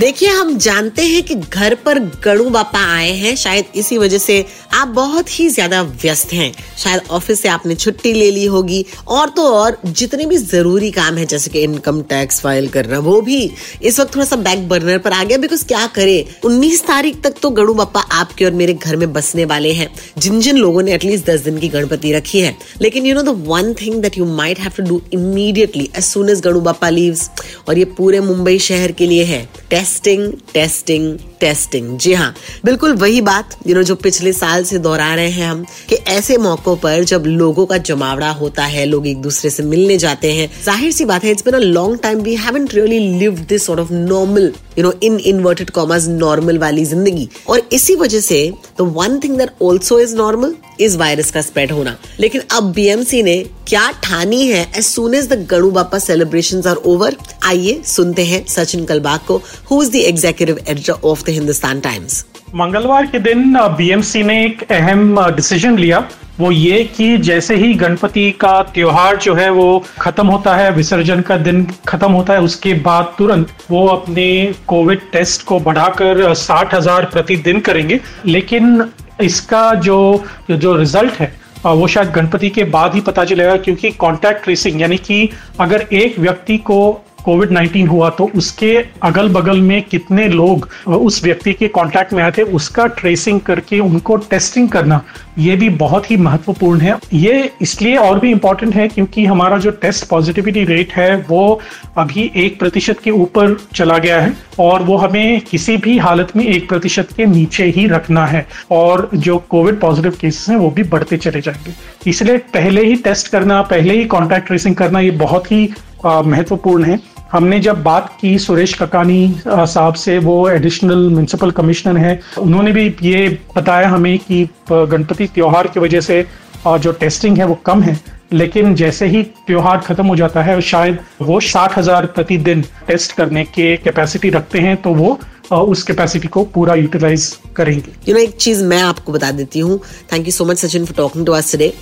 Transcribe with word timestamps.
देखिए, 0.00 0.28
हम 0.28 0.56
जानते 0.58 1.02
हैं 1.02 1.22
कि 1.22 1.34
घर 1.34 1.74
पर 1.74 1.98
गड़ू 2.24 2.48
बापा 2.50 2.80
आए 2.94 3.10
हैं। 3.12 3.34
शायद 3.36 3.64
इसी 3.76 3.98
वजह 3.98 4.18
से 4.18 4.44
आप 4.74 4.88
बहुत 4.88 5.38
ही 5.40 5.48
ज़्यादा 5.48 5.82
व्यस्त 5.82 6.32
हैं। 6.32 6.52
शायद 6.78 7.00
ऑफ़िस 7.10 7.40
से 7.40 7.48
आपने 7.48 7.74
छुट्टी 7.74 8.12
ले 8.12 8.30
ली 8.30 8.44
होगी। 8.44 8.84
और 9.08 9.28
तो 9.28 9.42
और, 9.48 9.78
जितने 9.86 10.26
भी 10.26 10.36
ज़रूरी 10.36 10.90
काम 10.90 11.16
है, 11.16 11.26
जैसे 11.26 11.50
कि 11.50 11.62
इनकम 11.62 12.00
टैक्स 12.02 12.40
फ़ाइल 12.40 12.68
करना, 12.68 12.98
वो 12.98 13.20
भी 13.20 13.50
इस 13.82 14.00
वक्त 14.00 14.14
थोड़ा 14.14 14.26
सा 14.26 14.36
बैक 14.36 14.68
बर्नर 14.68 14.98
पर 14.98 15.12
आ 15.12 15.22
गया। 15.24 15.38
बिकॉज़ 15.38 15.66
क्या 15.66 15.86
करे 15.86 16.24
19 16.44 16.82
तारीख 16.86 17.22
तक 17.22 17.34
तो 17.42 17.50
गड़ू 17.50 17.74
बापा 17.74 18.00
आपके 18.00 18.44
और 18.44 18.52
मेरे 18.52 18.74
घर 18.74 18.96
में 18.96 19.12
बसने 19.12 19.44
वाले 19.44 19.72
हैं। 19.72 19.92
जिन 20.18 20.40
जिन 20.40 20.56
लोगों 20.56 20.82
ने 20.82 20.94
एटलीस्ट 20.94 21.26
दस 21.26 21.40
दिन 21.40 21.58
की 21.58 21.68
गणपति 21.68 22.12
रखी 22.12 22.40
है। 22.40 22.56
लेकिन 22.82 23.06
you 23.06 23.14
know 23.14 23.22
the 23.22 23.42
one 23.46 23.74
thing 23.74 24.02
that 24.02 24.18
you 24.18 24.34
might 24.34 24.58
have 24.58 24.72
to 24.76 24.82
do 24.82 25.02
immediately 25.12 25.90
as 25.96 26.04
soon 26.04 26.30
as 26.30 26.40
Ganu 26.40 26.60
Bappa 26.60 26.88
leaves 26.88 27.30
और 27.68 27.78
ये 27.78 27.84
पूरे 27.96 28.20
मुंबई 28.20 28.58
शहर 28.58 28.92
के 28.92 29.06
लिए 29.06 29.24
है 29.24 29.48
टेस्टिंग 29.70 30.32
टेस्टिंग 30.54 31.18
टेस्टिंग 31.40 31.96
जी 31.98 32.12
हाँ 32.12 32.34
बिल्कुल 32.64 32.92
वही 32.92 33.20
बात 33.20 33.56
यू 33.66 33.74
नो 33.74 33.82
जो 33.82 33.94
पिछले 33.96 34.32
साल 34.32 34.64
से 34.64 34.78
दोहरा 34.78 35.14
रहे 35.14 35.28
हैं 35.30 35.48
हम, 35.48 35.64
कि 35.88 35.94
ऐसे 35.94 36.36
मौकों 36.38 36.74
पर 36.76 37.04
जब 37.04 37.24
लोगों 37.26 37.66
का 37.66 37.76
जमावड़ा 37.78 38.30
होता 38.30 38.64
है, 38.64 38.84
लोग 38.86 39.06
एक 39.06 39.20
दूसरे 39.22 39.50
से 39.50 39.62
मिलने 39.62 39.98
जाते 39.98 40.32
हैं, 40.32 40.48
ज़ाहिर 40.64 40.92
सी 40.92 41.04
बात 41.04 41.24
है 41.24 41.30
it's 41.30 41.44
been 41.44 41.54
a 41.54 41.58
long 41.58 41.98
time 42.02 42.20
we 42.20 42.34
haven't 42.36 42.74
really 42.74 42.98
live 43.18 43.38
this 43.48 43.66
sort 43.66 43.80
of 43.80 43.92
normal 43.92 44.52
you 44.78 44.84
know 44.84 44.92
in 45.02 45.18
inverted 45.18 45.70
commas 45.70 46.08
normal 46.08 46.58
वाली 46.58 46.84
ज़िंदगी। 46.84 47.28
और 47.48 47.62
इसी 47.72 47.94
वजह 47.96 48.20
से 48.20 48.42
the 48.80 48.92
one 48.96 49.18
thing 49.24 49.38
that 49.38 49.50
also 49.62 50.00
is 50.00 50.16
normal 50.16 50.54
इस 50.80 50.96
वायरस 50.96 51.30
का 51.30 51.40
स्प्रेड 51.42 51.72
होना। 51.72 51.96
लेकिन 52.20 52.42
अब 52.50 52.72
बीएमसी 52.72 53.22
ने 53.22 53.36
क्या 53.68 53.90
ठानी 54.02 54.46
है 54.46 54.62
as 54.68 54.84
soon 54.84 55.14
as 55.14 55.28
the 55.28 55.46
Ganu 55.50 55.70
Bappa 55.70 55.98
celebration 56.00 56.62
are 56.68 56.76
over 56.86 57.16
आइए 57.46 57.80
सुनते 57.86 58.24
हैं 58.24 58.44
सचिन 58.48 58.84
कलबाग 58.84 59.20
को 59.26 59.42
who 59.70 59.82
is 59.82 59.90
the 59.92 60.04
executive 60.06 60.64
editor 60.68 60.92
of 61.04 61.24
the 61.24 61.28
Hindustan 61.30 61.80
Times 61.80 62.24
मंगलवार 62.54 63.06
के 63.06 63.18
दिन 63.20 63.56
बीएमसी 63.76 64.22
ने 64.22 64.44
एक 64.44 64.62
अहम 64.72 65.20
डिसीज़न 65.36 65.78
लिया। 65.78 66.08
वो 66.40 66.50
ये 66.50 66.82
कि 66.96 67.16
जैसे 67.18 67.54
ही 67.56 67.72
गणपति 67.74 68.30
का 68.40 68.52
त्योहार 68.74 69.16
जो 69.16 69.34
है 69.34 69.48
वो 69.50 69.84
खत्म 70.00 70.26
होता 70.26 70.54
है, 70.56 70.70
विसर्जन 70.72 71.20
का 71.20 71.36
दिन 71.38 71.66
खत्म 71.88 72.10
होता 72.12 72.32
है, 72.32 72.40
उसके 72.40 72.72
बाद 72.80 73.12
तुरंत 73.18 73.48
वो 73.70 73.86
अपने 73.88 74.54
कोविड 74.68 75.00
टेस्ट 75.12 75.42
को 75.42 75.58
बढ़ाकर 75.60 76.32
साठ 76.36 76.74
हज़ार 76.74 77.04
प्रतिदिन 77.12 77.60
करेंगे। 77.60 78.00
लेकिन 78.26 78.80
इसका 79.22 79.72
जो 79.76 80.24
जो 80.50 80.74
रिज़ल्ट 80.76 81.12
है 81.12 81.32
वो 81.66 81.86
शायद 81.86 82.10
गणपति 82.10 82.48
के 82.50 82.64
बाद 82.66 82.94
ही 82.94 83.00
पता 83.00 83.24
चलेगा, 83.24 83.56
क्योंकि 83.56 83.90
कॉन्टैक्ट 83.92 84.44
ट्रेसिंग 84.44 84.80
यानी 84.80 84.96
कि 84.98 85.28
अगर 85.60 85.86
एक 85.92 86.18
व्यक्ति 86.18 86.56
को 86.60 86.80
कोविड 87.24 87.50
19 87.50 87.88
हुआ 87.88 88.08
तो 88.10 88.30
उसके 88.36 88.76
अगल 89.02 89.28
बगल 89.30 89.60
में 89.60 89.82
कितने 89.82 90.28
लोग 90.28 90.68
उस 90.88 91.22
व्यक्ति 91.24 91.52
के 91.52 91.68
कांटेक्ट 91.70 92.12
में 92.12 92.22
आए 92.22 92.30
थे, 92.30 92.42
उसका 92.42 92.86
ट्रेसिंग 92.88 93.40
करके 93.40 93.78
उनको 93.80 94.16
टेस्टिंग 94.30 94.68
करना, 94.68 95.00
ये 95.38 95.56
भी 95.56 95.68
बहुत 95.70 96.10
ही 96.10 96.16
महत्वपूर्ण 96.16 96.80
है। 96.80 96.96
ये 97.14 97.50
इसलिए 97.62 97.96
और 97.96 98.18
भी 98.20 98.30
इम्पोर्टेंट 98.30 98.74
है 98.74 98.86
क्योंकि 98.88 99.24
हमारा 99.26 99.58
जो 99.58 99.70
टेस्ट 99.72 100.08
पॉजिटिविटी 100.08 100.64
रेट 100.64 100.92
है, 100.92 101.16
वो 101.20 101.60
अभी 101.98 102.30
एक 102.36 102.58
प्रतिशत 102.58 102.98
के 103.04 103.10
ऊपर 103.10 103.56
चला 103.74 103.98
गया 103.98 104.20
है 104.20 104.32
और 104.58 104.82
वो 104.82 104.96
हमें 104.96 105.40
किसी 105.40 105.76
भी 105.76 105.98
हालत 105.98 106.32
में 106.36 106.44
एक 106.46 106.68
प्रतिशत 106.68 107.08
के 107.16 107.26
नीचे 107.26 107.64
ही 107.66 107.86
रखना 107.86 108.26
है 108.26 108.46
और 108.70 109.08
जो 109.14 109.38
कोविड 109.50 109.80
पॉजिटिव 109.80 110.16
केसेस 110.20 110.48
हैं, 110.48 110.56
वो 110.56 110.70
भी 110.70 110.82
बढ़ते 110.84 111.16
चले 111.16 111.40
जाएँगे। 111.40 111.74
इसलिए 112.10 112.38
पहले 112.54 112.84
ही 112.84 112.96
टेस्ट 112.96 113.28
करना, 113.28 113.60
पहले 113.62 113.94
ही 113.94 114.04
कॉन्टैक्ट 114.06 114.46
ट्रेसिंग 114.46 114.74
करना, 114.76 115.00
ये 115.00 115.10
बहुत 115.18 115.50
ही 115.52 115.68
महत्वपूर्ण 116.04 116.84
है। 116.84 116.98
हमने 117.32 117.58
जब 117.60 117.82
बात 117.82 118.08
की 118.20 118.38
सुरेश 118.38 118.74
ककानी 118.74 119.34
साहब 119.46 119.94
से 119.94 120.18
वो 120.18 120.36
एडिशनल 120.50 121.08
म्यूनसिपल 121.08 121.50
कमिश्नर 121.58 121.96
है 121.98 122.20
उन्होंने 122.38 122.72
भी 122.72 122.86
ये 123.02 123.28
बताया 123.56 123.88
हमें 123.88 124.18
कि 124.20 124.44
गणपति 124.70 125.26
त्योहार 125.34 125.66
की 125.66 125.80
वजह 125.80 126.00
से 126.00 126.24
जो 126.66 126.92
टेस्टिंग 127.00 127.38
है 127.38 127.44
वो 127.46 127.54
कम 127.66 127.82
है 127.82 127.98
लेकिन 128.32 128.74
जैसे 128.74 129.06
ही 129.06 129.22
त्योहार 129.46 129.78
खत्म 129.86 130.06
हो 130.06 130.16
जाता 130.16 130.42
है 130.42 130.60
शायद 130.62 130.98
वो 131.22 131.38
साठ 131.42 131.78
हज़ार 131.78 132.06
प्रतिदिन 132.16 132.62
टेस्ट 132.88 133.12
करने 133.12 133.44
के 133.44 133.76
कैपेसिटी 133.84 134.30
रखते 134.30 134.58
हैं 134.60 134.76
तो 134.82 134.94
वो 134.94 135.18
उस 135.52 135.82
कैपेसिटी 135.82 136.28
को 136.28 136.44
पूरा 136.54 136.74
यूटिलाइज 136.74 137.24
करेंगे। 137.56 137.80
यू 137.80 138.04
you 138.04 138.14
नो 138.14 138.18
know, 138.18 138.28
एक 138.28 138.36
चीज़ 138.36 138.62
मैं 138.64 138.80
आपको 138.82 139.12
बता 139.12 139.30
देती 139.32 139.58
हूँ। 139.58 139.78
Thank 140.12 140.26
you 140.26 140.32
so 140.32 140.44
much 140.44 140.58
Sachin 140.58 140.84
for 140.84 140.96
talking 140.96 141.26
to 141.26 141.32
us 141.32 141.52
today 141.52 141.72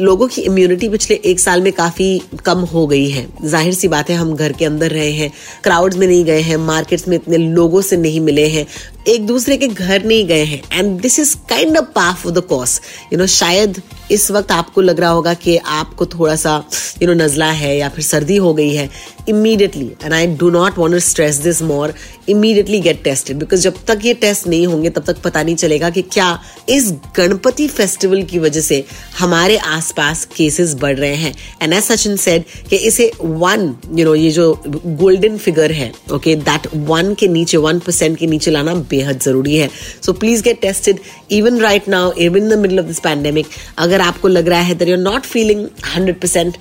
लोगों 0.00 0.26
की 0.28 0.40
इम्यूनिटी 0.42 0.88
पिछले 0.88 1.16
एक 1.26 1.40
साल 1.40 1.62
में 1.62 1.72
काफ़ी 1.72 2.20
कम 2.44 2.58
हो 2.72 2.86
गई 2.86 3.08
है। 3.10 3.26
ज़ाहिर 3.44 3.74
सी 3.74 3.88
बात 3.88 4.10
है, 4.10 4.16
हम 4.16 4.34
घर 4.34 4.52
के 4.52 4.64
अंदर 4.64 4.90
रहे 4.90 5.10
हैं 5.12 5.30
क्राउड्स 5.64 5.96
में 5.96 6.06
नहीं 6.06 6.24
गए 6.24 6.40
हैं 6.40 6.56
मार्केट्स 6.58 7.08
में 7.08 7.16
इतने 7.16 7.36
लोगों 7.38 7.80
से 7.82 7.96
नहीं 7.96 8.20
मिले 8.20 8.46
हैं, 8.48 8.66
एक 9.08 9.26
दूसरे 9.26 9.56
के 9.56 9.66
घर 9.68 10.04
नहीं 10.04 10.26
गए 10.26 10.44
हैं। 10.44 10.62
And 10.72 11.00
this 11.00 11.18
is 11.18 11.34
kind 11.50 11.76
of 11.78 11.84
par 11.94 12.26
of 12.26 12.34
the 12.34 12.40
course 12.48 12.80
you 13.12 13.18
know 13.18 13.26
शायद 13.28 13.80
इस 14.10 14.30
वक्त 14.30 14.52
आपको 14.52 14.80
लग 14.80 15.00
रहा 15.00 15.10
होगा 15.10 15.34
कि 15.36 15.56
आपको 15.56 16.06
थोड़ा 16.08 16.34
सा 16.36 16.62
यू 17.02 17.08
नो 17.08 17.14
नजला 17.14 17.50
है 17.52 17.76
या 17.76 17.88
फिर 17.88 18.04
सर्दी 18.04 18.36
हो 18.36 18.52
गई 18.54 18.74
है। 18.74 18.88
Immediately 19.28 19.86
and 20.02 20.12
I 20.12 20.26
do 20.36 20.50
not 20.50 20.78
want 20.78 21.02
stress 21.02 21.36
this 21.38 21.60
more 21.62 21.94
immediately 22.28 22.80
get 22.80 23.02
tested 23.04 23.36
because 23.38 23.60
जब 23.60 23.74
तक 23.88 24.00
ये 24.04 24.14
टेस्ट 24.16 24.46
नहीं 24.46 24.66
होंगे, 24.66 24.90
तब 24.90 25.04
तक 25.04 25.20
पता 25.22 25.42
नहीं 25.42 25.56
चलेगा 25.56 25.90
कि 25.90 26.02
क्या 26.02 26.38
इस 26.68 26.90
गणपति 27.16 27.66
फेस्टिवल 27.68 28.22
की 28.22 28.38
वजह 28.38 28.60
से 28.60 28.84
हमारे 29.18 29.56
आसपास 29.88 30.24
केसेस 30.36 30.74
बढ़ 30.80 30.96
रहे 30.98 31.14
हैं 31.16 31.34
एंड 31.62 31.72
एज 31.72 31.82
सचिन 31.82 32.16
सेड 32.16 32.44
कि 32.70 32.76
इसे 32.88 33.10
वन 33.20 33.74
यू 33.96 34.04
नो 34.04 34.14
ये 34.14 34.30
जो 34.30 34.46
गोल्डन 34.66 35.36
फिगर 35.38 35.72
है 35.72 35.92
ओके 36.12 36.34
दैट 36.48 36.66
वन 36.88 37.14
के 37.20 37.28
नीचे 37.28 37.56
वन 37.66 37.78
परसेंट 37.86 38.18
के 38.18 38.26
नीचे 38.26 38.50
लाना 38.50 38.74
बेहद 38.90 39.20
ज़रूरी 39.22 39.56
है 39.56 39.68
so 40.06 40.12
please 40.14 40.42
get 40.44 40.60
tested 40.62 41.00
even 41.32 41.60
right 41.60 41.88
now 41.88 42.12
even 42.18 42.42
in 42.42 42.48
the 42.48 42.58
middle 42.58 42.80
of 42.80 42.86
this 42.86 43.00
pandemic 43.00 43.46
अगर 43.78 44.00
आपको 44.00 44.28
लग 44.28 44.48
रहा 44.48 44.60
है 44.60 44.74
that 44.74 44.88
you 44.88 44.94
are 44.94 45.02
not 45.02 45.26
feeling 45.26 45.66
hundred 45.94 46.20
percent 46.20 46.56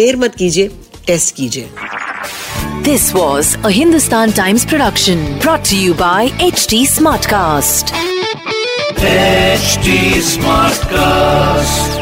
देर 0.00 0.16
मत 0.16 0.34
कीजिए 0.34 0.68
टेस्ट 1.06 1.34
कीजिए 1.36 1.68
This 2.84 3.02
was 3.14 3.48
a 3.62 3.70
Hindustan 3.70 4.32
Times 4.32 4.64
production 4.64 5.22
brought 5.44 5.66
to 5.66 5.78
you 5.78 5.94
by 5.94 6.28
HT 6.48 6.80
Smartcast. 6.88 7.92
HD 9.04 9.96
Smartcast. 10.30 11.99